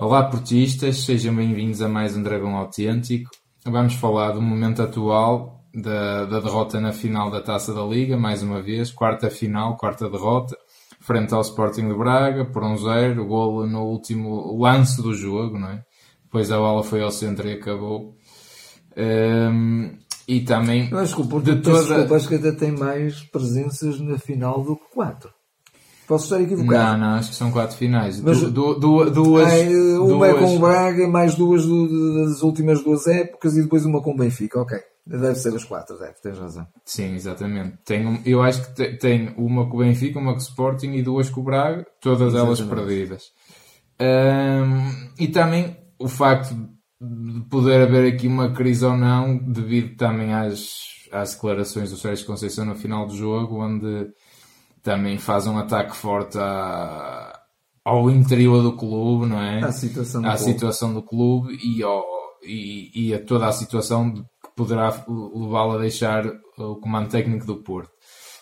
[0.00, 3.32] Olá, portistas, sejam bem-vindos a mais um Dragão Autêntico.
[3.66, 8.40] Vamos falar do momento atual da, da derrota na final da Taça da Liga, mais
[8.40, 10.56] uma vez, quarta final, quarta derrota,
[11.00, 15.68] frente ao Sporting de Braga, por um zero, golo no último lance do jogo, não
[15.68, 15.82] é?
[16.22, 18.14] Depois a bola foi ao centro e acabou.
[18.96, 20.94] Um, e também.
[20.94, 21.82] O Porto, de toda...
[21.82, 25.37] desculpa, acho que até tem mais presenças na final do que quatro.
[26.08, 26.98] Posso estar equivocado?
[26.98, 28.18] Não, não, acho que são quatro finais.
[28.22, 29.68] Mas, du, du, duas, ai,
[29.98, 30.30] uma duas...
[30.30, 34.12] é com o Braga, mais duas do, das últimas duas épocas e depois uma com
[34.12, 34.58] o Benfica.
[34.58, 34.78] Ok.
[35.06, 36.66] Deve ser as quatro, deve, tens razão.
[36.84, 37.78] Sim, exatamente.
[37.84, 41.28] Tem, eu acho que tem uma com o Benfica, uma com o Sporting e duas
[41.28, 42.62] com o Braga, todas exatamente.
[42.62, 43.24] elas perdidas.
[45.18, 46.54] E também o facto
[47.00, 50.70] de poder haver aqui uma crise ou não, devido também às,
[51.12, 54.10] às declarações do Sérgio Conceição no final do jogo, onde
[54.88, 57.38] também faz um ataque forte à,
[57.84, 59.62] ao interior do clube, não é?
[59.62, 60.52] À situação do, à clube.
[60.52, 62.02] Situação do clube e, ao,
[62.42, 64.22] e, e a toda a situação que
[64.56, 66.24] poderá levá-lo a deixar
[66.56, 67.90] o comando técnico do Porto.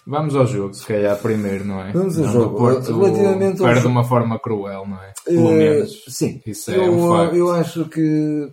[0.06, 1.90] Vamos ao jogo, se calhar primeiro, não é?
[1.90, 2.56] Vamos ao não, jogo.
[2.56, 5.12] Porto Relativamente perde de uma forma cruel, não é?
[5.24, 6.04] Pelo uh, menos.
[6.06, 6.40] Sim.
[6.46, 7.34] Isso é eu, um facto.
[7.34, 8.48] eu acho que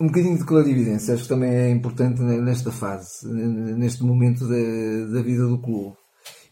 [0.00, 5.22] um bocadinho de clarividência, acho que também é importante nesta fase, neste momento da, da
[5.22, 5.96] vida do clube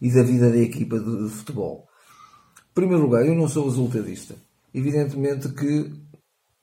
[0.01, 1.87] e da vida da equipa de, futebol.
[2.71, 4.35] Em primeiro lugar, eu não sou resultadista.
[4.73, 5.91] Evidentemente que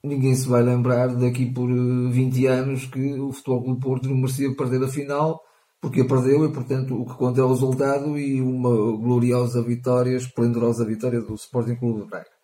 [0.03, 4.55] ninguém se vai lembrar daqui por 20 anos que o Futebol Clube Porto não merecia
[4.55, 5.41] perder a final,
[5.81, 10.15] porque a perdeu e, portanto, o que conta é o resultado e uma gloriosa vitória,
[10.15, 12.35] esplendorosa vitória do Sporting Clube de Braga.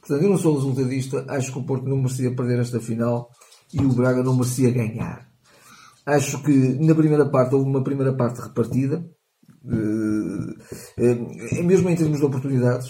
[0.00, 3.30] Portanto, eu não sou resultadista, acho que o Porto não merecia perder esta final
[3.72, 5.26] e o Braga não merecia ganhar.
[6.04, 9.02] Acho que na primeira parte houve uma primeira parte repartida,
[11.62, 12.88] mesmo em termos de oportunidades,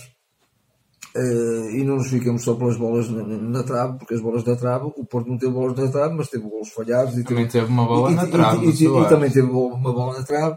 [1.74, 4.86] e não nos ficamos só pelas bolas na, na, trave, porque as bolas da trave,
[4.96, 7.16] o Porto não teve bolas na trave, mas teve golos falhados.
[7.16, 8.66] E também teve, uma bola e, na trave.
[8.66, 10.56] E, e, e, também teve uma bola na trave.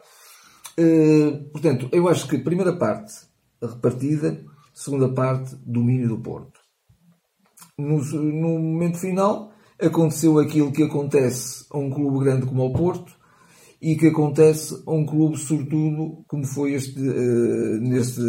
[1.52, 3.14] Portanto, eu acho que primeira parte
[3.62, 6.60] repartida, segunda parte domínio do Porto.
[7.78, 13.17] No, no momento final, aconteceu aquilo que acontece a um clube grande como o Porto,
[13.82, 18.22] e que acontece a um clube sortudo como foi este, uh, neste,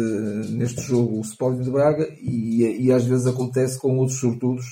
[0.51, 4.65] neste jogo o Sporting de Braga e, e às vezes acontece com outros sortudos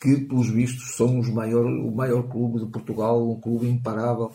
[0.00, 4.30] que pelos vistos são os maior, o maior clube de Portugal, um clube imparável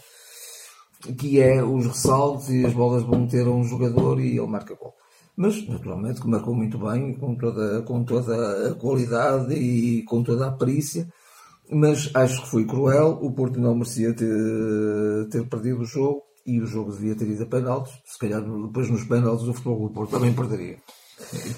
[1.18, 4.76] que é os ressaltos e as bolas vão ter a um jogador e ele marca
[4.76, 4.94] gol.
[5.36, 10.48] Mas, naturalmente, que marcou muito bem, com toda, com toda a qualidade e com toda
[10.48, 11.08] a perícia
[11.72, 13.20] mas acho que foi cruel.
[13.22, 14.28] O Porto não merecia ter,
[15.32, 17.94] ter perdido o jogo e o jogo devia ter ido a penaltis.
[18.06, 20.78] Se calhar depois nos penaltis o futebol do Porto também perderia.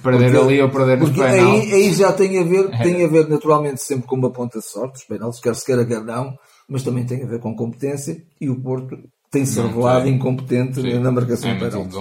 [0.02, 1.74] Perder porque, ali ou perder nos penaltis.
[1.74, 4.66] Aí, aí, já tem a ver, tem a ver naturalmente sempre com uma ponta de
[4.66, 6.34] sorte, os penaltis, quer se queira, quer não,
[6.68, 8.98] mas também tem a ver com competência e o Porto
[9.30, 11.00] tem-se revelado incompetente Sim.
[11.00, 11.96] na marcação é de penaltis.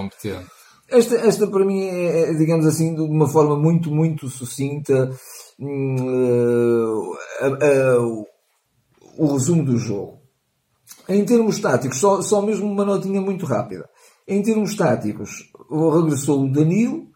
[0.91, 5.11] Esta, esta para mim é, é, digamos assim, de uma forma muito, muito sucinta,
[5.61, 8.27] uh, uh,
[9.17, 10.19] o resumo do jogo.
[11.09, 13.89] Em termos táticos, só, só mesmo uma notinha muito rápida.
[14.27, 17.07] Em termos táticos, regressou o Danilo,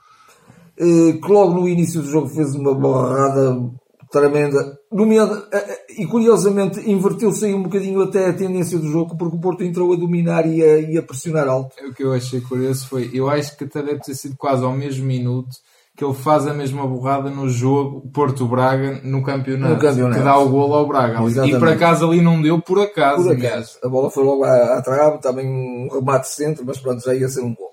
[0.81, 3.71] uh, que logo no início do jogo fez uma borrada
[4.11, 5.49] tremenda, nomeada,
[5.97, 9.91] e curiosamente inverteu-se aí um bocadinho até a tendência do jogo, porque o Porto entrou
[9.91, 11.75] a dominar e a, e a pressionar alto.
[11.89, 14.73] O que eu achei curioso foi, eu acho que até deve ter sido quase ao
[14.73, 15.49] mesmo minuto
[15.97, 20.39] que ele faz a mesma borrada no jogo Porto-Braga no campeonato, no campeonato, que dá
[20.39, 21.23] o golo ao Braga.
[21.23, 21.57] Exatamente.
[21.57, 23.25] E por acaso ali não deu, por acaso.
[23.25, 23.79] Por acaso.
[23.85, 27.29] A bola foi logo à, à trave, também um remate centro, mas pronto, já ia
[27.29, 27.73] ser um gol.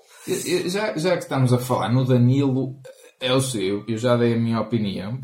[0.66, 2.76] Já, já que estamos a falar no Danilo,
[3.18, 5.18] eu sei, eu, eu já dei a minha opinião.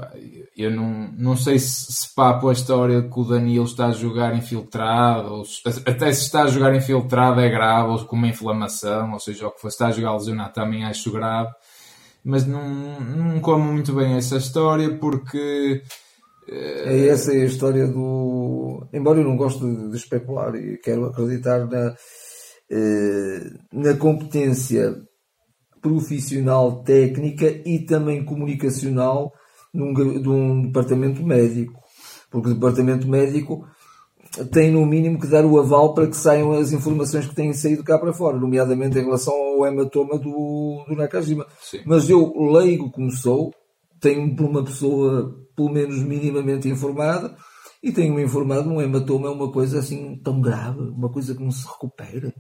[0.57, 4.35] Eu não, não sei se, se papo a história que o Danilo está a jogar
[4.35, 9.13] infiltrado, ou se, até se está a jogar infiltrado é grave, ou com uma inflamação,
[9.13, 11.51] ou seja, o que for, se está a jogar lesionado também acho grave
[12.27, 15.81] mas não, não como muito bem essa história porque.
[16.49, 18.85] É essa é a história do.
[18.93, 21.95] Embora eu não goste de especular e quero acreditar na,
[22.71, 24.97] eh, na competência
[25.81, 29.33] profissional, técnica e também comunicacional
[29.73, 31.81] num, de um departamento médico.
[32.31, 33.65] Porque o departamento médico
[34.53, 37.85] tem no mínimo que dar o aval para que saiam as informações que têm saído
[37.85, 41.47] cá para fora, nomeadamente em relação ao hematoma do, do Nakajima.
[41.61, 41.81] Sim.
[41.85, 43.53] Mas eu, leigo como sou,
[44.01, 47.35] tenho por uma pessoa pelo menos minimamente informada
[47.83, 51.51] e tenho-me informado um hematoma é uma coisa assim tão grave, uma coisa que não
[51.51, 52.33] se recupera.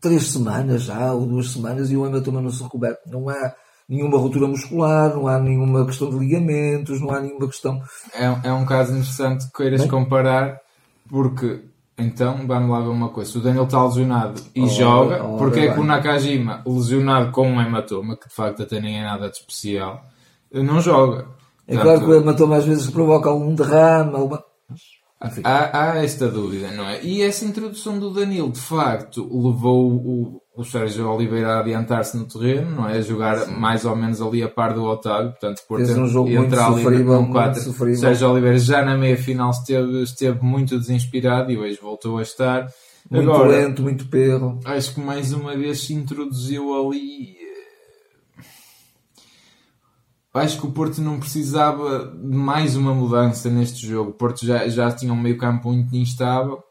[0.00, 2.98] Três semanas já, ou duas semanas, e o hematoma não se recupera.
[3.06, 3.54] Não há,
[3.88, 7.80] nenhuma ruptura muscular, não há nenhuma questão de ligamentos, não há nenhuma questão.
[8.12, 9.90] É, é um caso interessante que queiras Bem?
[9.90, 10.60] comparar,
[11.08, 11.64] porque
[11.96, 15.72] então vamos lá ver uma coisa: se o Daniel está lesionado e joga, porque é
[15.72, 19.36] que o Nakajima, lesionado com um hematoma, que de facto até nem é nada de
[19.36, 20.04] especial,
[20.52, 21.28] não joga.
[21.66, 24.42] É Portanto, claro que o hematoma às vezes provoca algum derrame, alguma.
[25.42, 27.02] Há, há, esta dúvida, não é?
[27.02, 32.26] E essa introdução do Danilo, de facto, levou o, o Sérgio Oliveira a adiantar-se no
[32.26, 32.98] terreno, não é?
[32.98, 33.54] A jogar Sim.
[33.54, 37.22] mais ou menos ali a par do Otávio, portanto, por ter um jogo muito sofrível,
[37.22, 37.70] no 4.
[37.70, 42.22] O Sérgio Oliveira já na meia final esteve, esteve muito desinspirado e hoje voltou a
[42.22, 42.68] estar.
[43.10, 44.60] Muito Agora, lento, muito perro.
[44.64, 47.44] Acho que mais uma vez se introduziu ali
[50.34, 54.10] acho que o Porto não precisava de mais uma mudança neste jogo.
[54.10, 56.62] O Porto já, já tinha um meio campo muito instável.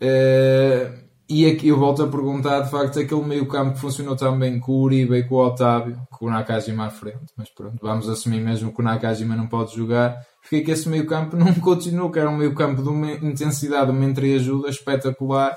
[0.00, 4.60] Uh, e aqui eu volto a perguntar, de facto, aquele meio campo que funcionou também
[4.60, 7.32] com o Uribe e com o Otávio, com o Nakajima à frente.
[7.36, 10.18] Mas pronto, vamos assumir mesmo que o Nakajima não pode jogar.
[10.42, 13.90] Fiquei que esse meio campo não continuou, que era um meio campo de uma intensidade,
[13.90, 15.56] uma entreajuda espetacular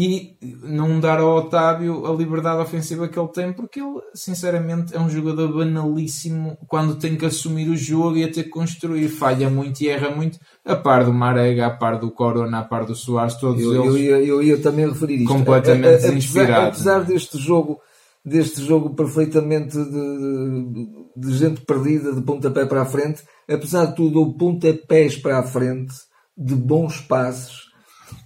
[0.00, 5.00] e não dar ao Otávio a liberdade ofensiva que ele tem, porque ele, sinceramente, é
[5.00, 9.08] um jogador banalíssimo quando tem que assumir o jogo e a ter que construir.
[9.08, 12.86] Falha muito e erra muito, a par do Marega, a par do Corona, a par
[12.86, 13.86] do Soares, todos eu, eles.
[13.86, 15.32] Eu ia, eu ia também referir isto.
[15.32, 16.78] Completamente desinspirados.
[16.78, 17.80] Apesar, apesar deste jogo
[18.24, 20.86] deste jogo perfeitamente de,
[21.16, 25.42] de, gente perdida de pontapé para a frente, apesar de tudo, o pontapés para a
[25.42, 25.94] frente,
[26.36, 27.67] de bons passos,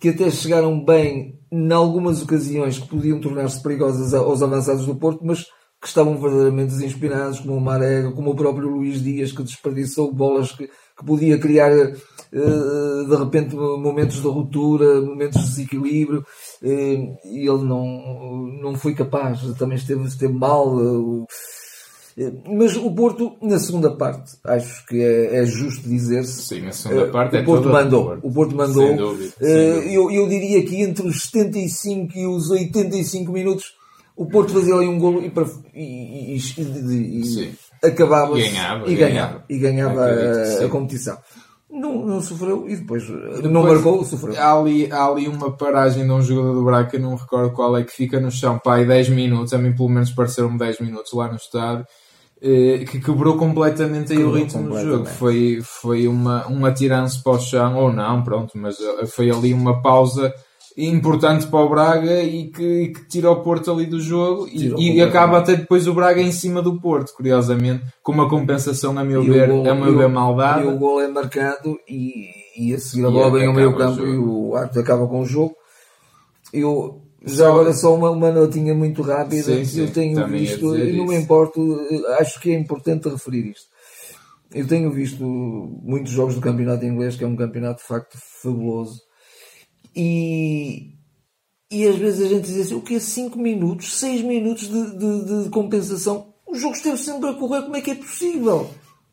[0.00, 5.20] que até chegaram bem em algumas ocasiões que podiam tornar-se perigosas aos avançados do Porto,
[5.24, 5.44] mas
[5.82, 10.52] que estavam verdadeiramente desinspirados, como o Marega, como o próprio Luís Dias, que desperdiçou bolas
[10.52, 17.48] que, que podia criar uh, de repente momentos de ruptura, momentos de desequilíbrio, uh, e
[17.48, 20.78] ele não, não foi capaz, também esteve, esteve mal.
[22.46, 26.42] Mas o Porto, na segunda parte, acho que é, é justo dizer-se.
[26.42, 28.04] Sim, na segunda parte o é Porto mandou.
[28.04, 28.26] Porto.
[28.26, 28.86] O Porto mandou.
[28.88, 29.92] Sem dúvida, sem dúvida.
[29.92, 33.74] Eu, eu diria que entre os 75 e os 85 minutos
[34.16, 35.32] o Porto fazia ali um golo e,
[35.74, 41.18] e, e, e acabava e ganhava, e ganhava, e ganhava a, a, competição.
[41.70, 44.38] Não, não sofreu e depois, depois não marcou, sofreu.
[44.38, 47.82] Há ali, há ali uma paragem de um jogador do Braga, não recordo qual é,
[47.82, 51.12] que fica no chão, pá, aí 10 minutos, a mim pelo menos pareceram 10 minutos
[51.14, 52.01] lá no estádio eh,
[52.42, 55.06] que quebrou completamente aí o ritmo do jogo.
[55.06, 59.54] Foi, foi uma, um atiranço para o chão, ou não, pronto, mas eh, foi ali
[59.54, 60.34] uma pausa
[60.76, 65.02] importante para o Braga e que, que tira o Porto ali do jogo e, e
[65.02, 69.22] acaba até depois o Braga em cima do Porto, curiosamente, com uma compensação, a meu
[69.22, 70.62] e ver, gol, a meu ver mal dada.
[70.62, 72.26] E o gol é marcado e,
[72.58, 75.26] e a seguir a bola vem ao meio campo e o árbitro acaba com o
[75.26, 75.54] jogo.
[76.52, 79.42] Eu, já agora só uma, uma notinha muito rápida.
[79.42, 81.80] Sim, sim, eu tenho visto, e não me importo,
[82.18, 83.72] acho que é importante referir isto.
[84.54, 89.00] Eu tenho visto muitos jogos do campeonato inglês, que é um campeonato de facto fabuloso.
[89.96, 90.94] E,
[91.70, 94.98] e às vezes a gente diz assim, o que é 5 minutos, 6 minutos de,
[94.98, 96.34] de, de, compensação?
[96.46, 98.70] O jogo esteve sempre a correr, como é que é possível?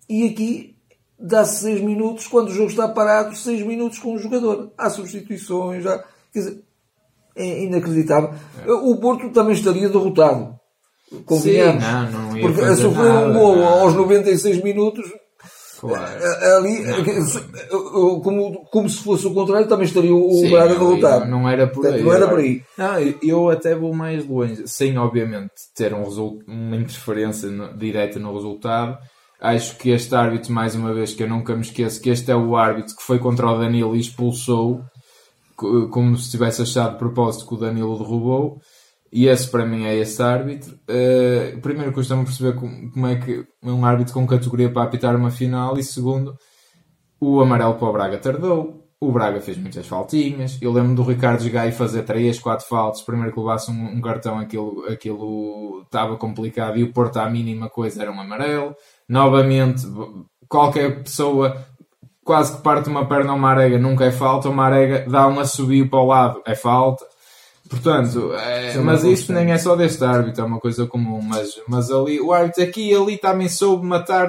[0.10, 0.76] E aqui
[1.18, 4.74] dá-se 6 minutos, quando o jogo está parado, 6 minutos com o jogador.
[4.78, 6.04] Há substituições, já,
[6.34, 6.64] quer dizer,
[7.36, 8.32] é inacreditável.
[8.68, 10.60] O Porto também estaria derrotado.
[11.26, 11.84] Convenhamos.
[11.84, 15.06] Sim, não, não ia Porque a sofrer um gol aos 96 minutos.
[15.80, 16.20] Claro.
[16.58, 16.84] Ali,
[18.22, 21.26] como, como se fosse o contrário, também estaria o Sim, Braga derrotado.
[21.26, 22.04] Não, não, era por aí.
[22.04, 22.62] Não era por aí.
[22.78, 26.04] Não, eu até vou mais longe, sem obviamente ter um
[26.48, 28.98] uma interferência no, direta no resultado.
[29.40, 32.36] Acho que este árbitro, mais uma vez, que eu nunca me esqueço, que este é
[32.36, 34.82] o árbitro que foi contra o Danilo e expulsou
[35.90, 38.60] como se tivesse achado de propósito que o Danilo derrubou.
[39.12, 40.78] E esse para mim é esse árbitro.
[40.88, 45.32] Uh, primeiro custa-me perceber como, como, é que um árbitro com categoria para apitar uma
[45.32, 46.36] final e segundo,
[47.20, 48.86] o amarelo para o Braga tardou.
[49.02, 50.58] O Braga fez muitas faltinhas.
[50.62, 53.02] Eu lembro do Ricardo Gai fazer 3, 4 faltas.
[53.02, 57.70] Primeiro que levasse um, um, cartão, aquilo, aquilo estava complicado e o Porto à mínima
[57.70, 58.76] coisa era um amarelo.
[59.08, 59.88] Novamente,
[60.50, 61.66] qualquer pessoa
[62.30, 65.90] quase que parte uma perna ao Marega, nunca é falta, o Marega dá um assobio
[65.90, 67.04] para o lado, é falta.
[67.68, 71.24] Portanto, é, mas isto nem é só deste árbitro, é uma coisa comum.
[71.24, 74.28] Mas, mas ali, o árbitro aqui e ali também soube matar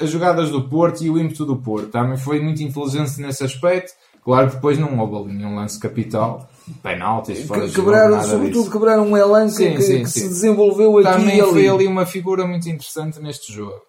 [0.00, 1.88] as jogadas do Porto e o ímpeto do Porto.
[1.88, 3.94] Também foi muito inteligente nesse aspecto.
[4.24, 6.48] Claro que depois não houve ali nenhum lance capital,
[6.80, 8.70] penaltis, fora que, quebraram, Sobretudo disso.
[8.70, 10.20] quebraram um elan sim, que, sim, que sim.
[10.20, 11.50] se desenvolveu aqui Também e ali.
[11.50, 13.82] foi ali uma figura muito interessante neste jogo.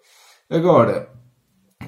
[0.50, 1.21] Agora,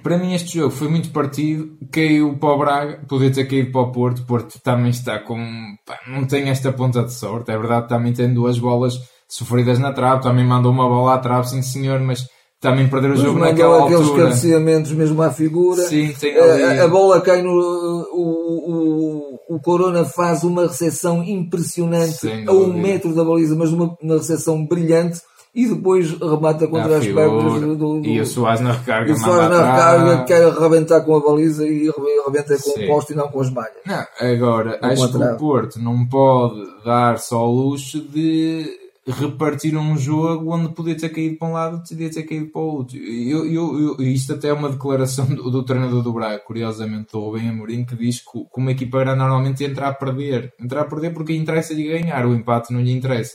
[0.04, 3.82] para mim este jogo foi muito partido, caiu para o Braga, podia ter caído para
[3.82, 5.38] o Porto, Porto também está com,
[5.86, 9.92] pá, não tem esta ponta de sorte, é verdade, também tem duas bolas sofridas na
[9.94, 12.28] trave, também mandou uma bola à trave, sim senhor, mas
[12.62, 14.24] também perder o jogo Mas naquela mandou aqueles altura.
[14.30, 15.82] cabeceamentos mesmo à figura.
[15.84, 17.52] Sim, tem A- ali- a, a bola cai no.
[17.52, 23.96] O, o, o Corona faz uma recepção impressionante a um metro da baliza, mas uma,
[24.02, 25.20] uma recepção brilhante
[25.56, 29.14] e depois remata contra à as pernas do, do, e o Soares na recarga e
[29.14, 32.84] o Soares na recarga quer arrebentar com a baliza e arre- arrebenta com Sim.
[32.86, 33.74] o poste e não com as malhas.
[33.86, 39.98] Não, agora, Não acho que o Porto não pode dar-se ao luxo de repartir um
[39.98, 42.98] jogo onde podia ter caído para um lado e podia ter caído para o outro.
[42.98, 47.20] Eu, eu, eu- isto até é uma declaração do, do treinador do Braga, curiosamente, do
[47.20, 50.54] Rubem Amorim, que diz que, que uma equipa era normalmente entrar a perder.
[50.60, 53.34] Entrar a perder porque interessa-lhe ganhar, o empate não lhe interessa.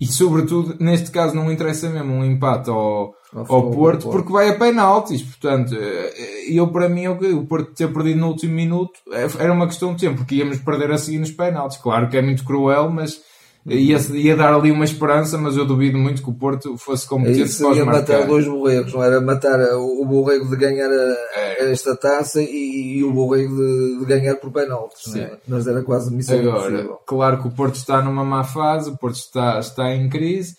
[0.00, 4.54] E sobretudo, neste caso, não interessa mesmo um empate ao, Ao Porto, porque vai a
[4.58, 5.22] penaltis.
[5.22, 6.12] Portanto, eh,
[6.52, 10.00] eu para mim, o Porto ter perdido no último minuto eh, era uma questão de
[10.00, 11.78] tempo, porque íamos perder a seguir nos penaltis.
[11.78, 13.20] Claro que é muito cruel, mas
[13.66, 17.38] ia, ia dar ali uma esperança, mas eu duvido muito que o Porto fosse competente
[17.38, 21.16] para os seria matar dois borregos, não era matar o, o borrego de ganhar a-
[21.40, 21.43] É.
[21.58, 25.28] esta taça e, e o borrego de, de ganhar por penaltis, é?
[25.28, 25.36] Sim.
[25.48, 27.00] Mas era quase missão Agora, impossível.
[27.06, 30.56] claro que o Porto está numa má fase, o Porto está, está em crise.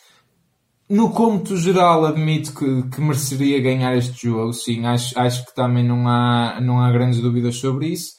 [0.88, 5.84] No cômputo geral, admito que, que mereceria ganhar este jogo, sim, acho, acho que também
[5.84, 8.14] não há, não há grandes dúvidas sobre isso.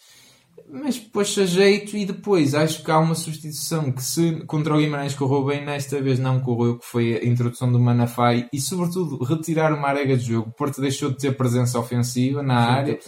[0.82, 4.78] Mas depois a jeito e depois acho que há uma substituição que se contra o
[4.78, 9.22] Guimarães correu bem, nesta vez não correu, que foi a introdução do Manafai e sobretudo
[9.24, 10.50] retirar uma arega de jogo.
[10.50, 12.98] O Porto deixou de ter presença ofensiva na área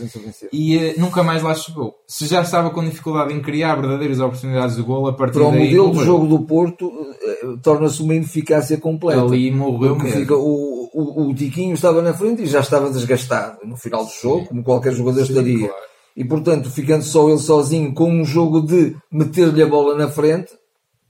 [0.53, 1.95] e eh, nunca mais lá chegou.
[2.07, 5.51] Se já estava com dificuldade em criar verdadeiras oportunidades de gol, a partir Para o
[5.53, 6.07] daí modelo de morreu.
[6.07, 6.91] jogo do Porto,
[7.23, 9.21] eh, torna-se uma ineficácia completa.
[9.21, 10.21] ali morreu mesmo.
[10.21, 14.11] fica, o, o, o Tiquinho estava na frente e já estava desgastado no final do
[14.11, 15.69] jogo, como qualquer jogador estaria.
[15.69, 15.88] claro.
[16.19, 20.51] E portanto, ficando só ele sozinho com um jogo de meter-lhe a bola na frente,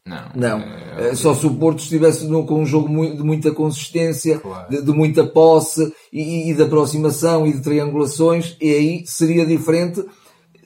[0.06, 4.38] Não, Não, É, Eh, só se o Porto estivesse com um jogo de muita consistência,
[4.38, 4.68] Claro.
[4.70, 10.04] de, de muita posse e, e de aproximação e de triangulações, e aí seria diferente.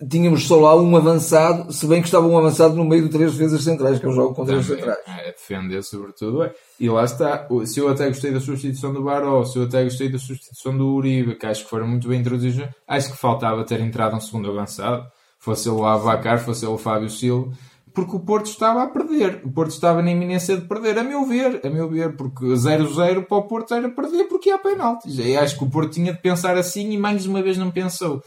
[0.09, 3.33] Tínhamos só lá um avançado, se bem que estava um avançado no meio de três
[3.33, 4.99] defesas centrais, que é o jogo com três centrais.
[5.07, 6.43] é, defender sobretudo.
[6.43, 6.55] é.
[6.81, 7.47] E lá está.
[7.65, 10.95] Se eu até gostei da substituição do Baró, se eu até gostei da substituição do
[10.95, 14.51] Uribe, que acho que foram muito bem introduzidos, acho que faltava ter entrado um segundo
[14.51, 15.07] avançado.
[15.39, 17.53] Fosse ele o Avacar, fosse ele o Fábio Silva.
[17.95, 19.43] Porque o Porto estava a perder.
[19.45, 21.61] O Porto estava na iminência de perder, a meu ver.
[21.65, 25.19] A meu ver, porque 0-0 para o Porto era perder porque há penaltis.
[25.19, 28.23] E acho que o Porto tinha de pensar assim e mais uma vez não pensou.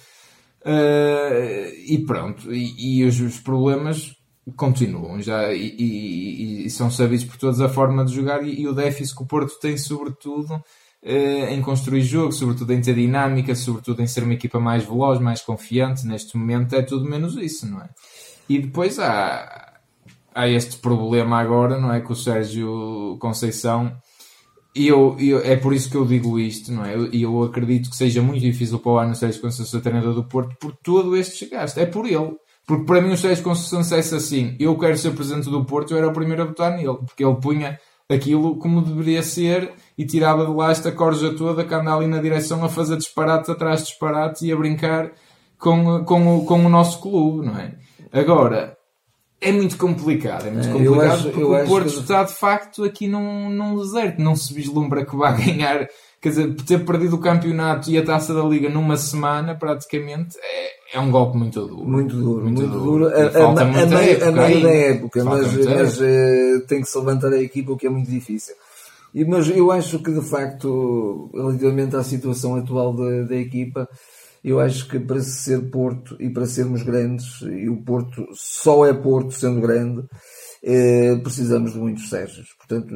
[0.65, 4.15] Uh, e pronto, e, e os, os problemas
[4.55, 8.74] continuam já e, e- e são sabidos por todos a forma de jogar e, o
[8.74, 14.01] déficit que o Porto tem sobretudo uh, em construir jogo, sobretudo em ter dinâmica, sobretudo
[14.01, 17.81] em ser uma equipa mais veloz, mais confiante, neste momento é tudo menos isso, não
[17.81, 17.89] é?
[18.50, 19.79] E depois há,
[20.34, 22.01] há este problema agora, não é?
[22.01, 23.95] Que o Sérgio Conceição
[24.75, 26.96] e eu, eu- é por isso que eu digo isto, não é?
[27.12, 30.24] E eu, acredito que seja muito difícil para o Arno Sérgio Conceição ser treinador do
[30.24, 31.79] Porto por todo este desgaste.
[31.79, 32.36] É por ele.
[32.67, 35.98] Porque para mim o Sérgio Conceição dissesse assim, eu quero ser presidente do Porto, eu
[35.98, 36.98] era o primeiro a votar nele.
[37.05, 37.79] Porque ele punha
[38.10, 42.20] aquilo como deveria ser e tirava de lá esta corja toda que anda ali na
[42.22, 45.12] direção a fazer disparates atrás de disparates e a brincar
[45.58, 47.74] com, com, o, com o nosso clube, não é?
[48.12, 48.75] Agora,
[49.47, 51.99] é muito complicado, é muito É, eu complicado acho- porque eu o acho Porto que-
[51.99, 55.87] está de facto aqui num, num deserto, não se vislumbra que vai ganhar,
[56.21, 60.97] quer dizer, ter perdido o campeonato e a taça da liga numa semana praticamente é,
[60.97, 61.85] é um golpe muito duro.
[61.87, 63.09] Muito duro, muito, Muito duro.
[63.09, 63.27] duro.
[63.27, 66.97] A, falta a, muita a época meio da época, mas, mas eh, tem que se
[66.97, 68.55] levantar a equipa, o que é muito difícil.
[69.13, 73.87] E, mas eu acho que, de facto, relativamente à situação atual da, da equipa,
[74.47, 78.93] eu acho que para ser Porto e para sermos grandes, e o Porto só é
[78.93, 80.03] Porto sendo grande,
[80.63, 82.47] eh, precisamos de muitos Sérgios.
[82.57, 82.93] Portanto,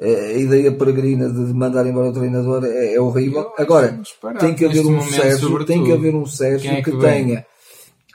[0.00, 3.52] eh, a ideia peregrina de mandar embora o treinador é, é horrível.
[3.58, 6.98] Agora, disparate tem que haver um Sérgio, tem que haver um Sérgio é que, que
[6.98, 7.44] tenha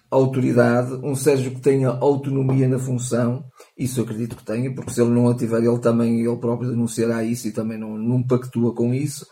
[0.09, 3.45] autoridade, um Sérgio que tenha autonomia na função,
[3.77, 6.71] isso eu acredito que tenha, porque se ele não a tiver, ele também, ele próprio
[6.71, 9.25] denunciará isso e também não, não pactua com isso.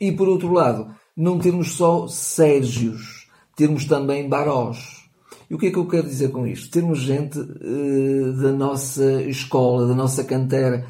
[0.00, 0.88] E por outro lado,
[1.18, 5.08] não termos só Sérgios, termos também Barós.
[5.50, 6.70] E o que é que eu quero dizer com isto?
[6.70, 10.86] Termos gente eh, da nossa escola, da nossa cantera.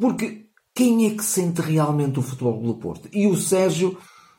[0.00, 3.06] Porque quem é que sente realmente o futebol do Porto?
[3.12, 3.98] E o Sérgio,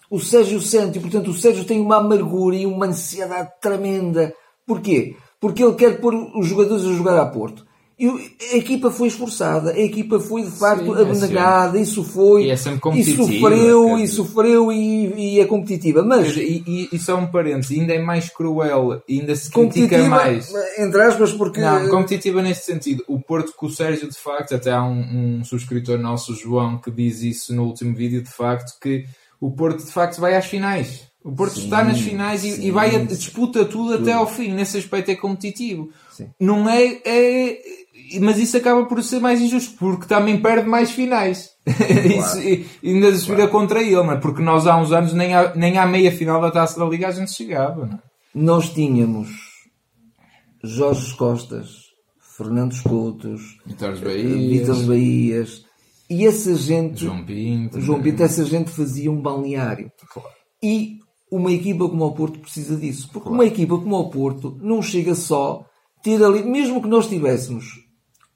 [0.10, 4.34] o Sérgio sente, e portanto o Sérgio tem uma amargura e uma ansiedade tremenda.
[4.66, 5.16] Porquê?
[5.40, 7.67] Porque ele quer pôr os jogadores a jogar a Porto.
[8.00, 8.08] E
[8.54, 12.46] a equipa foi esforçada, a equipa foi de facto Sim, é abnegada, isso foi.
[12.46, 16.04] E é sempre e sofreu, e sofreu e, e é competitiva.
[16.04, 20.54] Mas E, e, e só um parênteses, ainda é mais cruel, ainda se critica mais.
[20.78, 21.60] entre aspas, porque.
[21.60, 23.04] Não, competitiva neste sentido.
[23.08, 26.92] O Porto com o Sérgio, de facto, até há um, um subscritor nosso, João, que
[26.92, 29.06] diz isso no último vídeo, de facto, que
[29.42, 31.08] o Porto, de facto, vai às finais.
[31.24, 34.26] O Porto Sim, está nas finais e, sim, e vai a, disputa tudo, até ao
[34.26, 34.54] fim.
[34.54, 35.90] Nesse aspecto é competitivo.
[36.10, 36.30] Sim.
[36.40, 37.60] Não é, é...
[38.22, 41.50] Mas isso acaba por ser mais injusto, porque também perde mais finais.
[41.68, 44.18] isso, e, ainda se vira contra ele, não é?
[44.18, 47.08] Porque nós há uns anos nem à, nem à meia final da Taça da Liga
[47.08, 48.00] a gente chegava, não é?
[48.34, 49.30] Nós tínhamos
[50.64, 51.88] Jorge Costas,
[52.38, 55.66] Fernandos Coutos, Vitórios Vitor Bahias, Bahias,
[56.10, 57.82] e essa gente, João Pinto.
[57.82, 59.92] João Pinto, essa gente fazia um balneário.
[60.10, 60.30] Claro.
[60.64, 61.00] E
[61.30, 63.10] uma equipa como o Porto precisa disso.
[63.12, 65.66] Porque uma equipa como o Porto não chega só
[66.02, 67.87] ter ali, mesmo que nós tivéssemos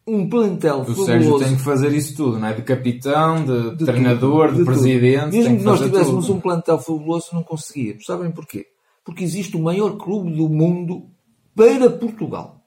[0.08, 1.06] um plantel O fabuloso.
[1.06, 2.54] Sérgio tem que fazer isso tudo, não é?
[2.54, 4.66] De capitão, de, de treinador, tudo, de, tudo.
[4.66, 5.32] presidente.
[5.36, 6.38] Mesmo tem que nós tivéssemos tudo.
[6.38, 8.06] um plantel fabuloso, não conseguíamos.
[8.06, 8.66] Sabem porquê?
[9.06, 11.08] Porque existe o maior clube do mundo
[11.56, 12.58] para Portugal.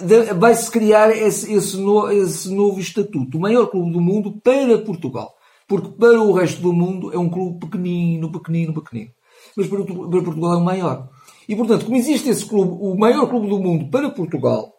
[0.00, 3.36] De- Vai-se criar esse, esse no- esse novo estatuto.
[3.36, 5.34] O maior clube do mundo para Portugal.
[5.66, 9.10] Porque para o resto do mundo é um clube pequenino, pequenino, pequenino.
[9.56, 11.08] Mas para, para Portugal é o maior.
[11.48, 14.72] E portanto, como existe esse clube, o maior clube do mundo para Portugal,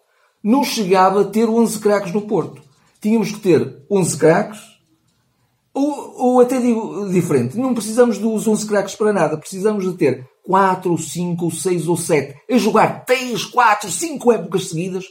[0.43, 2.61] não chegava a ter 11 craques no Porto.
[3.01, 4.59] Tínhamos que ter 11 craques,
[5.73, 10.27] ou, ou até digo diferente, não precisamos dos 11 craques para nada, precisamos de ter
[10.43, 15.05] 4, 5, 6 ou 7 a jogar 3, 4, 5 épocas seguidas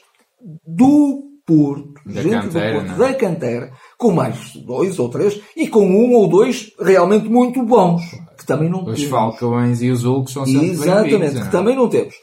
[0.66, 2.97] do Porto, Da gente cantera, do Porto, é?
[3.08, 8.02] da cantera, com mais dois ou três e com um ou dois realmente muito bons,
[8.37, 9.04] que também não Os temos.
[9.04, 11.50] Falcões e os Hulks são sempre Exatamente, que é?
[11.50, 12.14] também não temos.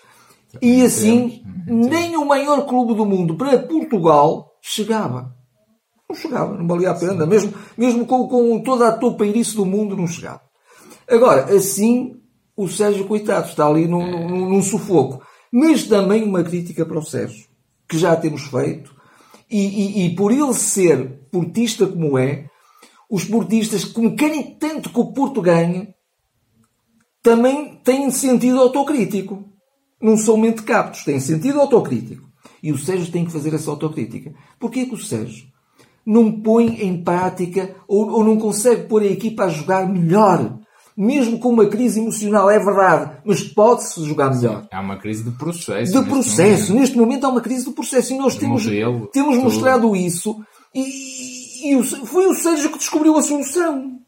[0.61, 5.35] E assim, nem o maior clube do mundo para Portugal chegava.
[6.09, 7.25] Não chegava, não valia a pena.
[7.25, 10.41] Mesmo, mesmo com, com toda a topeirice do mundo, não chegava.
[11.09, 12.15] Agora, assim,
[12.55, 15.21] o Sérgio, coitado, está ali num, num, num sufoco.
[15.51, 17.45] Mas também uma crítica para o Sérgio,
[17.87, 18.93] que já temos feito.
[19.49, 22.49] E, e- e por ele ser portista como é,
[23.09, 25.93] os portistas, como querem tanto que o Porto ganhe,
[27.21, 29.43] também têm sentido autocrítico.
[30.01, 32.23] Não são mentecaptos, têm sentido autocrítico.
[32.61, 34.33] E o Sérgio tem que fazer essa autocrítica.
[34.59, 35.45] Porquê que o Sérgio
[36.05, 40.57] não põe em prática ou, ou não consegue pôr a equipa a jogar melhor?
[40.97, 44.65] Mesmo com uma crise emocional, é verdade, mas pode-se jogar melhor.
[44.71, 45.91] Há uma crise de processo.
[45.91, 46.67] De neste processo.
[46.69, 46.79] momento.
[46.81, 49.43] Neste momento há uma crise de processo e nós De temos, modelo, temos tudo.
[49.43, 50.37] mostrado isso
[50.73, 53.99] e, e o- foi o Sérgio que descobriu a solução.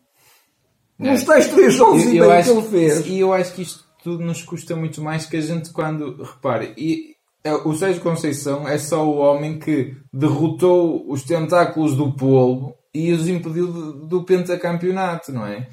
[0.99, 1.11] É.
[1.11, 3.05] Nos tais três jogos Eu- e meio que ele fez.
[3.05, 6.15] E eu acho que isto tudo nos custa muito mais que a gente quando.
[6.23, 12.13] Repare, e, é, o Sérgio Conceição é só o homem que derrotou os tentáculos do
[12.13, 13.67] polvo e os impediu
[14.07, 15.67] do pentacampeonato, não é?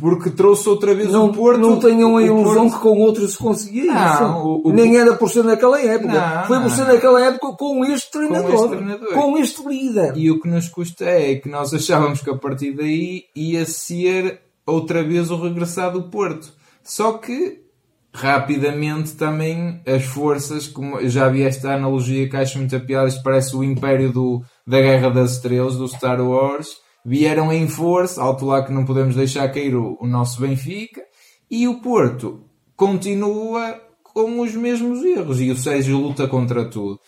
[0.00, 1.58] Porque trouxe outra vez Não, o Porto.
[1.58, 5.16] não tenham a ilusão Porto- que com outros se conseguia Não, o- o- Nem era
[5.16, 6.12] por ser naquela época.
[6.14, 8.54] Não, Foi por ser naquela época com este treinador.
[8.54, 9.08] este treinador.
[9.14, 10.16] Com este líder.
[10.16, 14.40] E o que nos custa é que nós achávamos que a partir daí ia ser
[14.64, 16.56] outra vez o regressar do Porto.
[16.88, 17.60] Só que
[18.14, 23.22] rapidamente também as forças, como já havia esta analogia que acho muito a piada, isto
[23.22, 26.68] parece o império do, da Guerra das Estrelas, do Star Wars,
[27.04, 31.02] vieram em força, alto lá que não podemos deixar cair o, o nosso Benfica,
[31.50, 32.42] e o Porto
[32.74, 36.98] continua com os mesmos erros, e o Sérgio luta contra tudo.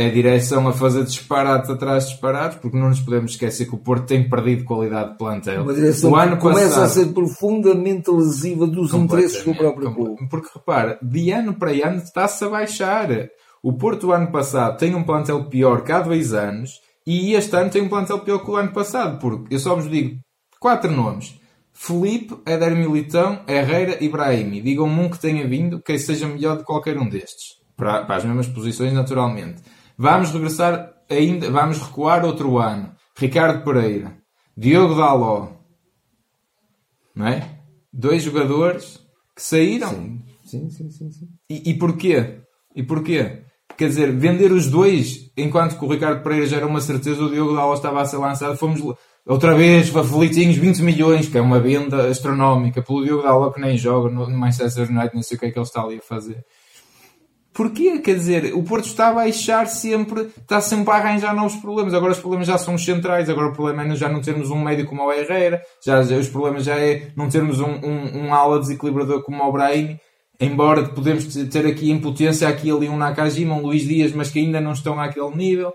[0.00, 3.74] É a direção a fazer disparates atrás de disparates, porque não nos podemos esquecer que
[3.74, 5.62] o Porto tem perdido qualidade de plantel.
[5.62, 9.94] Uma direção o ano que começa passado, a ser profundamente lesiva dos interesses do próprio
[9.94, 10.26] clube.
[10.30, 13.08] Porque repara, de ano para ano está-se a baixar.
[13.62, 16.70] O Porto, o ano passado, tem um plantel pior que há dois anos
[17.06, 19.18] e este ano tem um plantel pior que o ano passado.
[19.18, 20.18] Porque eu só vos digo
[20.58, 21.38] quatro nomes:
[21.74, 24.62] Felipe, Éder Militão, Herrera e Brahimi.
[24.62, 27.60] Digam-me um que tenha vindo que seja melhor de qualquer um destes.
[27.76, 29.60] Para, para as mesmas posições, naturalmente.
[30.02, 32.90] Vamos regressar ainda, vamos recuar outro ano.
[33.14, 34.16] Ricardo Pereira,
[34.56, 35.48] Diogo Daló,
[37.14, 37.58] não é?
[37.92, 38.98] Dois jogadores
[39.36, 39.90] que saíram.
[40.42, 41.28] Sim, sim, sim, sim.
[41.50, 42.38] E, e porquê?
[42.74, 43.42] E porquê?
[43.76, 47.30] Quer dizer, vender os dois, enquanto que o Ricardo Pereira já era uma certeza, o
[47.30, 48.80] Diogo Dallas estava a ser lançado, fomos
[49.26, 53.76] outra vez, favoritinhos, 20 milhões, que é uma venda astronómica, pelo Diogo Dallas que nem
[53.76, 56.42] joga no Manchester United, não sei o que é que ele está ali a fazer.
[57.52, 57.98] Porquê?
[57.98, 61.92] Quer dizer, o Porto está a baixar sempre, está sempre a arranjar novos problemas.
[61.94, 64.62] Agora os problemas já são os centrais, agora o problema é já não termos um
[64.62, 68.34] médio como o Herrera, já, já- os problemas já é não termos um, um, um
[68.34, 69.98] ala desequilibrador como o Brahim.
[70.40, 74.38] embora podemos ter aqui em potência aqui ali um Nakajima, um Luís Dias, mas que
[74.38, 75.72] ainda não estão àquele nível.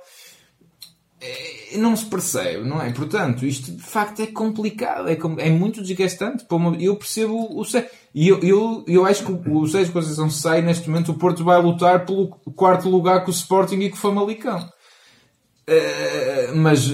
[1.21, 2.91] É, não se percebe, não é?
[2.91, 6.45] Portanto, isto de facto é complicado, é, é muito desgastante.
[6.79, 7.63] Eu percebo o
[8.13, 11.61] e eu, eu, eu acho que o Sérgio Conceição sai neste momento, o Porto vai
[11.61, 14.69] lutar pelo quarto lugar com o Sporting e com o Famalicão.
[15.67, 16.91] Uh, mas,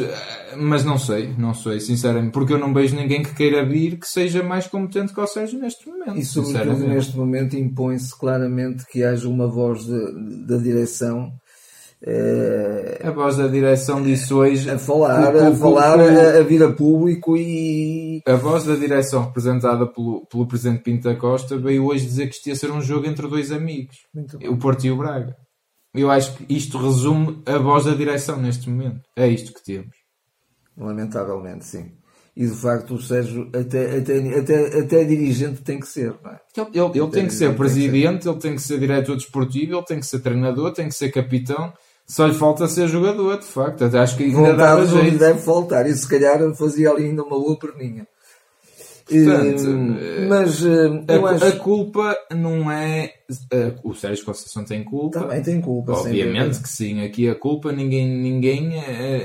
[0.56, 4.08] mas não sei, não sei, sinceramente, porque eu não vejo ninguém que queira vir que
[4.08, 6.18] seja mais competente que o Sérgio neste momento.
[6.18, 11.34] E sobretudo neste momento impõe-se claramente que haja uma voz da direção
[13.04, 17.38] a voz da direção disse hoje a falar, a, falar a, a, vir a público
[17.38, 22.28] e a voz da direção representada pelo, pelo presidente Pinto da Costa veio hoje dizer
[22.28, 23.98] que isto ia ser um jogo entre dois amigos,
[24.50, 25.36] o Porto e o Braga.
[25.94, 29.02] Eu acho que isto resume a voz da direção neste momento.
[29.16, 29.96] É isto que temos.
[30.78, 31.92] Lamentavelmente, sim.
[32.36, 36.16] E de facto o Sérgio, até, até, até, até dirigente tem que ser.
[36.26, 36.62] É?
[36.62, 38.30] Ele, ele, ele tem que ser presidente, que ser.
[38.30, 41.74] ele tem que ser diretor desportivo, ele tem que ser treinador, tem que ser capitão
[42.12, 43.86] só lhe falta ser jogador, de facto.
[43.86, 45.18] Até acho que ainda Vontade dava jeito.
[45.18, 45.88] deve faltar.
[45.88, 48.06] E se calhar fazia ali ainda uma boa perninha.
[49.08, 51.46] Portanto, uh, mas uh, a, acho...
[51.46, 53.14] a, culpa não é.
[53.32, 55.22] Uh, o Sérgio Conceição tem culpa.
[55.22, 55.94] Também tem culpa.
[55.94, 57.02] Obviamente que sim.
[57.02, 58.74] Aqui a culpa ninguém, ninguém,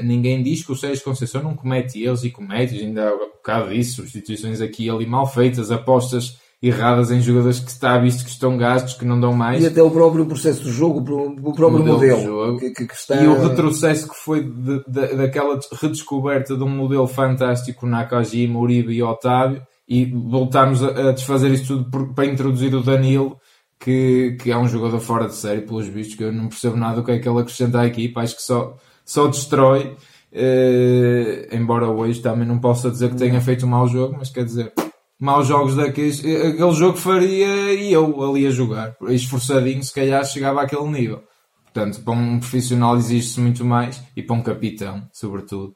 [0.04, 2.78] ninguém diz que o Sérgio Conceição não comete erros e comete.
[2.78, 3.96] Ainda há um bocado disso.
[3.96, 8.56] Substituições aqui e ali mal feitas, apostas erradas em jogadores que está visto que estão
[8.56, 9.62] gastos, que não dão mais.
[9.62, 12.18] E até o próprio processo do jogo, o próprio modelo.
[12.18, 13.16] modelo que, que, está...
[13.16, 18.92] E o retrocesso que foi de, de, daquela redescoberta de um modelo fantástico Nakajima, Uribe
[18.92, 23.38] e Otávio, e voltarmos a, a desfazer isso tudo por, para introduzir o Danilo,
[23.78, 26.96] que, que é um jogador fora de série, pelos vistos, que eu não percebo nada
[26.96, 29.96] do que é que ele acrescenta à equipa, acho que só, só destrói.
[30.32, 34.44] Uh, embora hoje também não possa dizer que tenha feito um mau jogo, mas quer
[34.44, 34.72] dizer,
[35.18, 40.62] maus jogos daqueles, aquele jogo faria e eu ali a jogar, esforçadinho, se calhar chegava
[40.62, 41.22] àquele nível.
[41.64, 45.74] Portanto, para um profissional existe-se muito mais e para um capitão, sobretudo.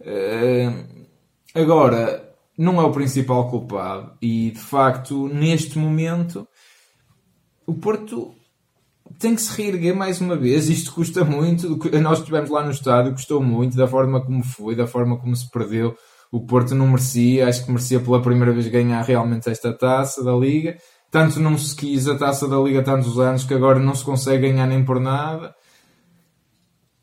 [0.00, 1.06] Uh,
[1.54, 6.46] agora, não é o principal culpado e de facto, neste momento,
[7.66, 8.34] o Porto
[9.18, 10.68] tem que se reerguer mais uma vez.
[10.68, 11.78] Isto custa muito.
[12.00, 15.50] Nós estivemos lá no estádio, custou muito, da forma como foi, da forma como se
[15.50, 15.96] perdeu
[16.30, 20.32] o Porto não merecia, acho que merecia pela primeira vez ganhar realmente esta taça da
[20.32, 20.76] Liga.
[21.10, 24.48] Tanto não se quis a taça da Liga tantos anos que agora não se consegue
[24.48, 25.54] ganhar nem por nada.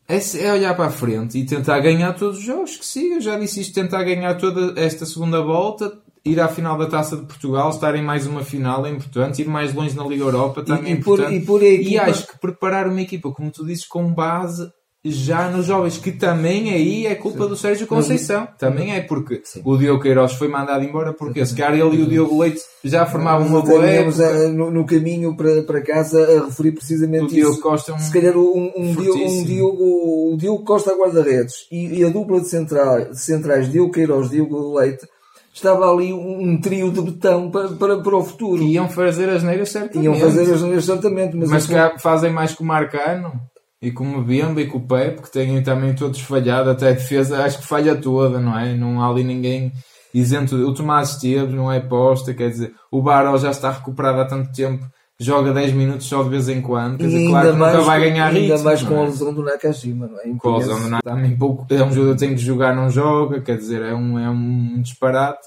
[0.08, 3.20] É, é olhar para a frente e tentar ganhar todos os jogos que siga.
[3.20, 5.92] Já disse isto, tentar ganhar toda esta segunda volta,
[6.24, 9.48] ir à final da Taça de Portugal, estar em mais uma final é importante, ir
[9.48, 11.34] mais longe na Liga Europa também e, é importante.
[11.34, 11.90] e, por equipa...
[11.90, 14.70] e acho que preparar uma equipa, como tu dizes, com base
[15.10, 17.48] já nos jovens, que também aí é culpa Sim.
[17.48, 18.48] do Sérgio Conceição.
[18.58, 19.62] Também é porque Sim.
[19.64, 23.06] o Diogo Queiroz foi mandado embora porque se calhar ele e o Diogo Leite já
[23.06, 24.22] formavam uma boa época.
[24.22, 27.98] Eh, no, no, caminho para, para casa a referir precisamente o Diogo Costa é um
[27.98, 32.40] se calhar um, um, Diogo, um Diogo, o Diogo Costa guarda-redes e, e, a dupla
[32.40, 35.06] de, central, de centrais Diogo Queiroz Diogo Leite
[35.52, 38.58] estava ali um trio de betão para, para, para o futuro.
[38.58, 40.04] Que iam fazer as neiras certamente.
[40.04, 41.36] Iam fazer as neiras certamente.
[41.36, 43.40] Mas, mas que fazem mais que o Marcano
[43.80, 46.92] e com o Bemba e com o Pepe, que têm também todos falhado, até a
[46.92, 48.74] defesa acho que falha toda, não é?
[48.74, 49.72] Não há ali ninguém
[50.14, 50.56] isento.
[50.56, 54.50] O Tomás Esteves não é posta, quer dizer, o Baró já está recuperado há tanto
[54.52, 54.86] tempo,
[55.18, 58.26] joga 10 minutos só de vez em quando, quer dizer, claro que nunca vai ganhar
[58.26, 58.54] ainda ritmo.
[58.54, 59.06] Ainda mais com a é?
[59.06, 60.38] lesão do Nakajima, não é?
[60.38, 62.90] Com a lesão do Nakajima, também pouco, é um jogador que tem que jogar, não
[62.90, 65.46] joga, quer dizer, é um, é um disparate.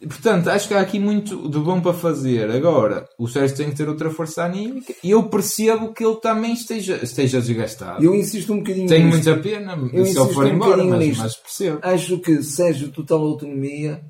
[0.00, 2.48] Portanto, acho que há aqui muito de bom para fazer.
[2.50, 6.52] Agora, o Sérgio tem que ter outra força anímica e eu percebo que ele também
[6.52, 8.04] esteja, esteja desgastado.
[8.04, 9.24] Eu insisto um bocadinho Tenho nisto.
[9.24, 11.80] muita pena eu se ele for um embora, mas, mas, percebo.
[11.82, 14.00] Acho que Sérgio, total autonomia.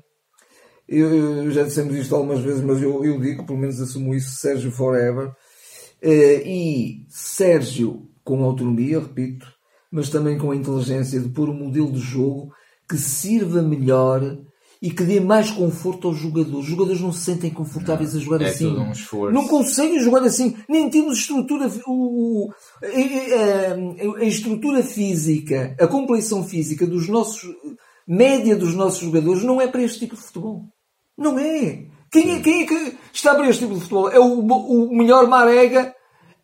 [0.87, 4.71] Eu, já dissemos isto algumas vezes, mas eu, eu digo, pelo menos assumo isso, Sérgio
[4.71, 5.29] Forever.
[6.03, 9.47] Uh, e Sérgio com autonomia, repito,
[9.91, 12.53] mas também com a inteligência de pôr um modelo de jogo
[12.87, 14.37] que sirva melhor
[14.81, 16.59] e que dê mais conforto aos jogadores.
[16.59, 18.69] Os jogadores não se sentem confortáveis não, a jogar é assim.
[18.69, 19.33] Tudo um esforço.
[19.33, 20.55] Não conseguem jogar assim.
[20.69, 22.49] Nem temos estrutura, o,
[22.81, 27.53] a, a, a, estrutura física, a compleição física dos nossos,
[28.07, 30.63] média dos nossos jogadores não é para este tipo de futebol.
[31.17, 31.85] Não é.
[32.09, 34.09] Quem é, quem é que está para este tipo de futebol?
[34.09, 35.93] É o, o melhor Marega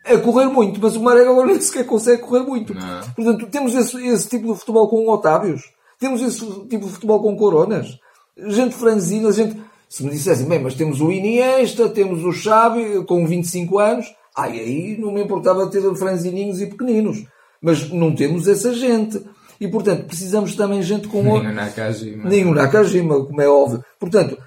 [0.06, 2.74] a correr muito, mas o Marega agora nem sequer consegue correr muito.
[2.74, 3.13] Não.
[3.15, 5.63] Portanto, temos esse, esse tipo de futebol com Otávios.
[5.98, 7.98] Temos esse tipo de futebol com Coronas
[8.38, 9.62] gente franzina, gente.
[9.88, 14.60] Se me dissessem, bem, mas temos o Iniesta, temos o Xavi com 25 anos, ai,
[14.60, 17.24] aí não me importava ter franzininhos e pequeninos.
[17.62, 19.21] Mas não temos essa gente.
[19.60, 21.21] E, portanto, precisamos também gente com...
[21.21, 22.30] O Nakajima.
[22.30, 23.84] O Nakajima, como é óbvio.
[24.00, 24.38] Portanto,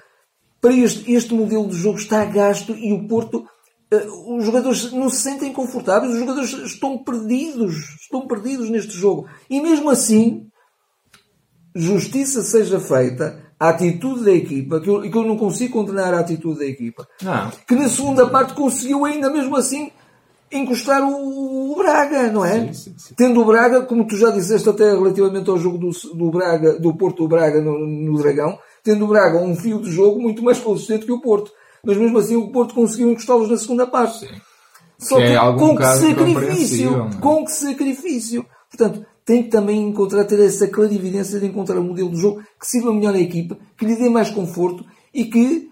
[0.61, 3.45] para este, este modelo de jogo está gasto e o Porto,
[3.93, 9.27] uh, os jogadores não se sentem confortáveis, os jogadores estão perdidos, estão perdidos neste jogo.
[9.49, 10.47] E mesmo assim,
[11.73, 16.19] justiça seja feita à atitude da equipa, que eu, que eu não consigo condenar a
[16.19, 17.51] atitude da equipa, não.
[17.67, 19.91] que na segunda parte conseguiu ainda mesmo assim
[20.51, 22.67] encostar o, o Braga, não é?
[22.67, 23.13] Sim, sim, sim.
[23.15, 26.95] Tendo o Braga, como tu já disseste até relativamente ao jogo do, do Braga, do
[26.95, 31.05] Porto Braga no, no Dragão, tendo o Braga um fio de jogo muito mais consistente
[31.05, 31.51] que o Porto.
[31.83, 34.27] Mas mesmo assim o Porto conseguiu encostá-los na segunda parte.
[34.97, 37.21] Só Que que, é com que sacrifício, é?
[37.21, 38.45] com que sacrifício.
[38.69, 42.65] Portanto, tem que também encontrar, ter essa clarividência de encontrar um modelo de jogo que
[42.65, 45.69] sirva melhor à equipa, que lhe dê mais conforto e que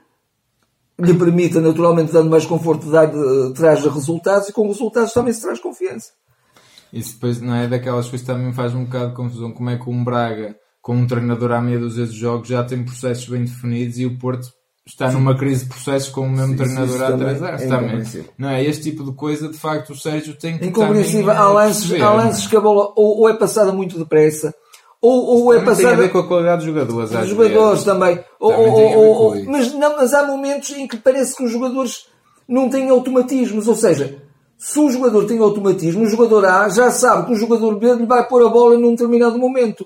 [0.99, 5.41] lhe permita, naturalmente, dando mais conforto, dar, eh, traz resultados e com resultados também se
[5.41, 6.11] traz confiança.
[6.93, 9.51] Isso depois não é daquelas coisas que também faz um bocado de confusão.
[9.51, 12.83] Como é que um Braga, com um treinador à meia dúzia de jogos, já tem
[12.83, 14.49] processos bem definidos e o Porto
[14.87, 17.61] está numa crise de processos com o mesmo Sim, treinador isso há também três anos.
[17.61, 17.77] é também.
[17.85, 18.29] incompreensível.
[18.37, 18.63] Não é?
[18.63, 21.31] Este tipo de coisa, de facto, o Sérgio tem que Incompreensível.
[21.31, 24.53] Há lances, há lances que a bola ou, ou é passada muito depressa,
[25.01, 26.01] ou, ou é Também tem a passada.
[26.03, 27.11] ver com a qualidade dos jogadores.
[27.11, 28.19] Os jogadores também.
[28.39, 32.05] Ou- ou- a mas, não, mas há momentos em que parece que os jogadores
[32.47, 33.67] não têm automatismos.
[33.67, 34.17] Ou seja,
[34.57, 38.05] se o jogador tem automatismo, o jogador A já sabe que o jogador B lhe
[38.05, 39.85] vai pôr a bola num determinado momento.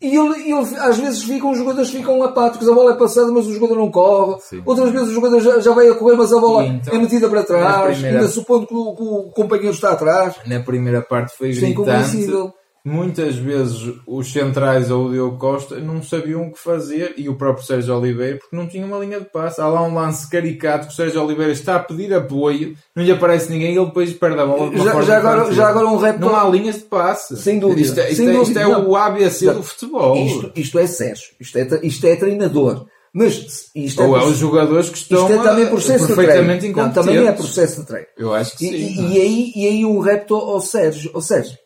[0.00, 3.46] E ele, ele- às vezes ficam, os jogadores ficam apáticos, a bola é passada, mas
[3.46, 4.38] o jogador não corre.
[4.42, 4.62] Sim.
[4.66, 6.98] Outras vezes o jogador já, já vai a correr, mas a bola E então, é
[6.98, 10.34] metida para na trás, primeira- ainda supondo que o, que o companheiro está atrás.
[10.46, 11.72] Na primeira parte foi é gritante.
[11.72, 12.52] incompreensível.
[12.88, 17.34] Muitas vezes os centrais ou o Diogo Costa não sabiam o que fazer e o
[17.34, 19.60] próprio Sérgio Oliveira porque não tinha uma linha de passe.
[19.60, 23.10] Há lá um lance caricato que o Sérgio Oliveira está a pedir apoio, não lhe
[23.10, 24.70] aparece ninguém e ele depois perde a bola.
[24.70, 25.54] de Já- já agora- infantil.
[25.56, 27.36] já agora um rap- Não há linhas de passe.
[27.36, 27.80] Sem dúvida.
[27.80, 28.88] Isto é, isto Sem é- isto é Não.
[28.88, 30.16] o ABC do futebol.
[30.24, 32.86] Isto, isto é Sérgio, isto é, isto é treinador.
[33.12, 36.76] Mas isto Ou é os jogadores que estão isto é também processo de perfeitamente treino.
[36.76, 38.06] Não, também é processo de treino.
[38.16, 38.76] Eu acho que E, sim.
[39.02, 41.10] e- e aí, e aí um repto ao Sérgio.
[41.14, 41.56] Ao Sérgio,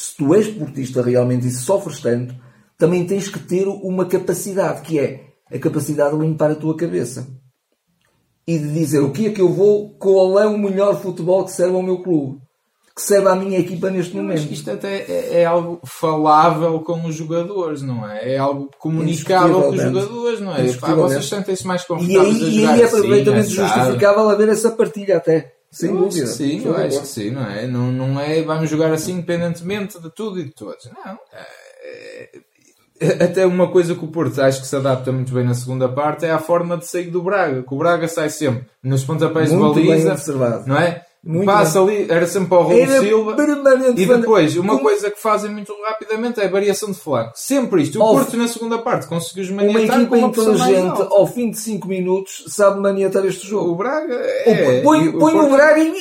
[0.00, 2.32] se tu és portista realmente e sofres tanto,
[2.78, 7.26] também tens que ter uma capacidade, que é a capacidade de limpar a tua cabeça.
[8.46, 11.50] E de dizer o que é que eu vou, qual é o melhor futebol que
[11.50, 12.38] serve ao meu clube.
[12.94, 14.52] Que serve à minha equipa neste Mas momento.
[14.52, 18.34] isto até é, é algo falável com os jogadores, não é?
[18.34, 20.72] É algo comunicável com os jogadores, não é?
[20.74, 23.80] Pá, vocês sentem-se mais E confortáveis aí, a e jogar aí é assim, perfeitamente assado.
[23.80, 25.57] justificável haver essa partilha até.
[25.70, 26.26] Sem Eu dúvida.
[26.26, 27.66] que sim, eu acho que sim, não é?
[27.66, 30.86] Não, não é vamos jogar assim independentemente de tudo e de todos.
[30.86, 31.18] Não.
[31.32, 32.38] É-
[33.00, 35.88] é- até uma coisa que o Porto acho que se adapta muito bem na segunda
[35.88, 37.62] parte é a forma de sair do Braga.
[37.62, 41.04] Que o Braga sai sempre nos pontapés Muito de baliza, não é?
[41.22, 43.36] Muito Passa ali, era sempre ao Raul Era Silva.
[43.96, 47.32] E depois, uma coisa que fazem muito rapidamente é a variação de flanco.
[47.34, 47.98] Sempre isto.
[47.98, 51.50] O Ao- Porto na segunda parte conseguiu Uma equipa com uma mais inteligente, ao fim
[51.50, 53.74] de 5 minutos, sabe maniatar este O jogo.
[53.74, 54.80] Braga é...
[54.82, 55.92] põe e põe o, Porto Braga em,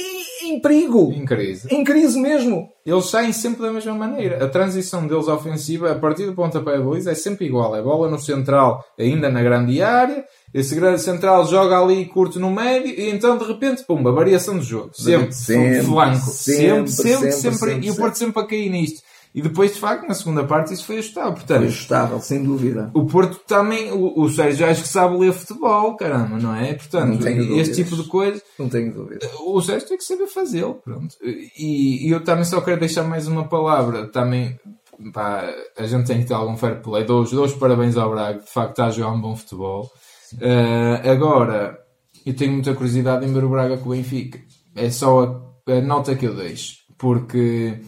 [0.48, 1.12] em- em perigo.
[1.14, 1.68] em crise.
[1.72, 2.70] Em crise mesmo.
[2.86, 4.44] Eles saem sempre da mesma maneira.
[4.44, 7.76] A transição deles ofensiva, a partir do pontapé de baliza, é sempre igual.
[7.76, 10.24] É bola no central, ainda na grande área.
[10.54, 14.66] Esse grande central joga ali curto no médio e então de repente, pumba, variação de
[14.66, 14.92] jogo.
[14.94, 16.16] Sempre, Sempre, flanco.
[16.32, 17.58] sempre, Sempre, sempre, sempre, sempre.
[17.74, 19.02] sempre, E o Porto sempre a cair nisto.
[19.38, 21.00] E depois, de facto, na segunda parte isso foi.
[21.04, 22.90] Foi Portanto, ajustável, sem dúvida.
[22.92, 26.72] o Porto também, o, o Sérgio acho que sabe ler futebol, caramba, não é?
[26.72, 27.76] Não Portanto, tenho este dúvidas.
[27.76, 29.30] tipo de coisa, Não tenho dúvida.
[29.46, 31.16] o Sérgio tem que saber fazê-lo, pronto.
[31.24, 34.60] E, e eu também só quero deixar mais uma palavra, também,
[35.14, 35.48] pá,
[35.78, 38.50] a gente tem que ter algum fair play, dou os dois parabéns ao Braga, de
[38.52, 39.92] facto está a jogar um bom futebol.
[40.42, 41.78] Eh, agora,
[42.26, 44.40] eu tenho muita curiosidade em ver o Braga com o Benfica.
[44.76, 47.80] É só a, a nota que eu deixo, porque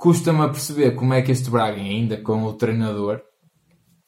[0.00, 3.20] custa-me a perceber como é que este Braga, ainda com o treinador,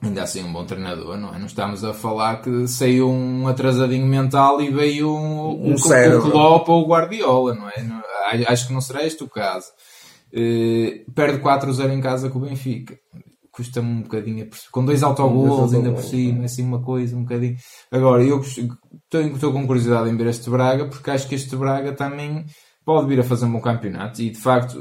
[0.02, 1.38] ainda assim um bom treinador, não é?
[1.38, 6.68] Não estamos a falar que saiu um atrasadinho mental e veio um, Um um, Klopp
[6.70, 8.44] ou o Guardiola, não é?
[8.48, 9.66] Acho que não será este o caso.
[10.32, 12.98] Eh, perde 4-0 em casa com o Benfica.
[13.50, 14.70] Custa-me um bocadinho a perceber.
[14.72, 17.56] Com dois autogolos ainda por cima, assim uma coisa, um bocadinho.
[17.90, 22.46] Agora, eu estou com curiosidade em ver este Braga, porque acho que este Braga também
[22.84, 24.20] pode vir a fazer um bom campeonato.
[24.22, 24.76] E de facto,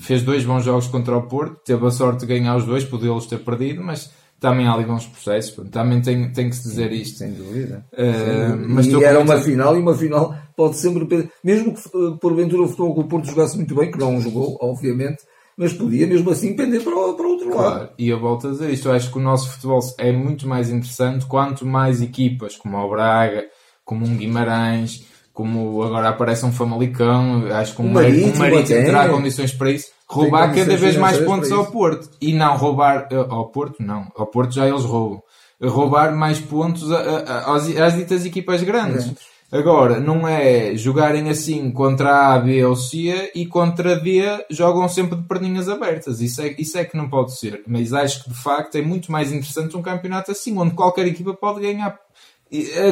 [0.00, 3.26] fez dois bons jogos contra o Porto, teve a sorte de ganhar os dois, podia-los
[3.26, 5.54] ter perdido, mas também há ali bons processos.
[5.70, 7.18] Também tem, tem que se dizer isto.
[7.18, 7.86] Sem dúvida.
[7.92, 8.68] Eh, Sem dúvida.
[8.74, 11.30] mas e era com uma final e uma final pode sempre.
[11.42, 14.58] Mesmo que eh, porventura o futebol Clube do Porto jogasse muito bem, que não jogou,
[14.60, 15.22] obviamente,
[15.56, 17.56] mas podia mesmo assim pender para, o- para o outro lado.
[17.56, 20.46] Claro, e eu volto a dizer isto, eu acho que o nosso futebol é muito
[20.46, 23.42] mais interessante quanto mais equipas, como o Braga,
[23.82, 25.06] como um Guimarães,
[25.36, 29.88] como agora aparece um Famalicão, acho que um Um Marítimo, Marítimo terá condições para isso,
[30.08, 31.66] roubar cada vez mais pontos ao.
[31.66, 32.08] Porto.
[32.22, 34.10] E não roubar eh, ao Porto, não.
[34.16, 35.22] Ao Porto já eles roubam.
[35.62, 39.14] roubar mais pontos a, a, às, às ditas equipas grandes.
[39.52, 45.16] Agora, não é jogarem assim contra A, B ou C e contra D jogam sempre
[45.16, 46.22] de perninhas abertas.
[46.22, 47.62] Isso é, isso é que não pode ser.
[47.66, 51.34] Mas acho que de facto é muito mais interessante um campeonato assim, onde qualquer equipa
[51.34, 51.96] pode ganhar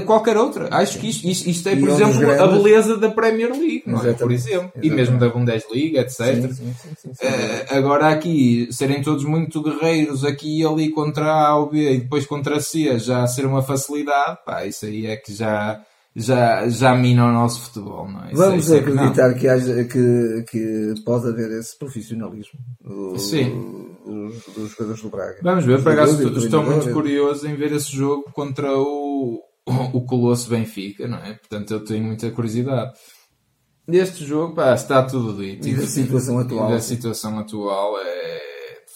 [0.06, 0.68] qualquer outra.
[0.70, 2.40] Acho que isto, isto, é, por exemplo, grandes...
[2.40, 4.12] a beleza da Premier League, não é?
[4.12, 4.72] por exemplo.
[4.74, 4.86] Exatamente.
[4.86, 6.18] E mesmo da Bundesliga, etc.
[6.18, 11.56] Sim, sim, sim, uh, agora aqui, serem todos muito guerreiros aqui e ali contra A
[11.56, 15.32] ou B e depois contra C, já ser uma facilidade, pá, isso aí é que
[15.32, 15.80] já
[16.16, 18.30] já, já mina o nosso futebol, não é?
[18.32, 23.96] Vamos sei, acreditar que, que, haja, que, que pode haver esse profissionalismo do, Sim.
[24.06, 25.38] Dos, dos jogadores do Braga.
[25.42, 29.03] Vamos ver, por acaso estou muito curioso em ver esse jogo contra o,
[29.66, 31.34] o Colosso Benfica, não é?
[31.34, 32.92] Portanto, eu tenho muita curiosidade.
[33.86, 35.68] Deste jogo, pá, está tudo dito.
[35.68, 36.70] E da situação atual.
[36.70, 38.34] E da situação atual é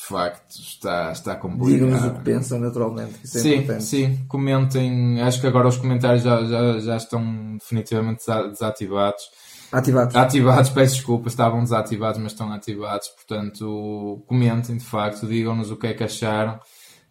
[0.08, 1.70] facto está, está complicado.
[1.70, 3.14] Digam-nos o que pensam, naturalmente.
[3.22, 3.84] É sim, importante.
[3.84, 5.20] sim, comentem.
[5.20, 9.22] Acho que agora os comentários já, já, já estão definitivamente desativados.
[9.70, 10.16] Ativados.
[10.16, 13.08] Ativados, peço desculpa, estavam desativados, mas estão ativados.
[13.08, 16.58] Portanto, comentem de facto, digam-nos o que é que acharam.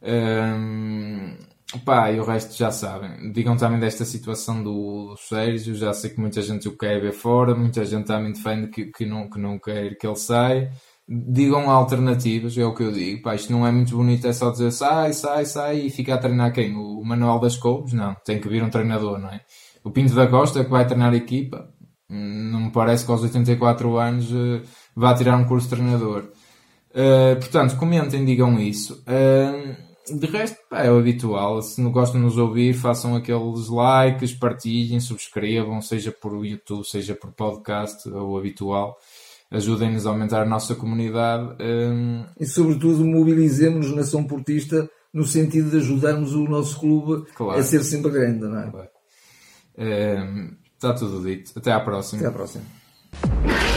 [0.02, 1.38] Um,
[1.86, 3.32] pá, e o resto já sabem.
[3.32, 5.76] Digam também desta situação do, do Sérgio.
[5.76, 9.06] Já sei que muita gente o quer ver fora, muita gente também defende que, que,
[9.06, 10.72] não, que não quer que ele saia
[11.08, 13.22] digam alternativas, é o que eu digo.
[13.22, 16.18] Pá, isto não é muito bonito, é só dizer sai, sai, sai e ficar a
[16.18, 16.76] treinar quem?
[16.76, 17.94] O Manuel das Couves?
[17.94, 19.42] Não, tem que vir um treinador, não é?
[19.84, 21.70] O Pinto da Costa que vai treinar a equipa,
[22.10, 24.62] não me parece que aos 84 anos uh,
[24.96, 26.30] vá tirar um curso de treinador.
[26.92, 29.04] Uh, portanto, comentem, digam isso.
[29.08, 31.62] Uh, de resto, pá, é o habitual.
[31.62, 37.16] Se não gostam de nos ouvir, façam aqueles likes, partilhem, subscrevam, seja por YouTube, seja
[37.16, 38.98] por podcast, ou o habitual
[39.50, 41.56] ajudem-nos a aumentar a nossa comunidade.
[41.62, 42.26] Um...
[42.40, 47.60] E, sobretudo, mobilizemos-nos na São Portista no sentido de ajudarmos o nosso clube claro.
[47.60, 48.70] a ser sempre grande, não é?
[48.70, 48.90] Claro.
[50.76, 51.58] Está tudo dito.
[51.58, 52.20] Até à próxima.
[52.20, 53.77] Até à próxima.